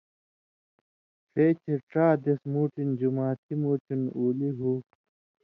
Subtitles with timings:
[1.31, 4.71] ݜے چےۡ ڇا دېس مُوٹھن جُماتھی مُوٹھیُوں اُلی ہُو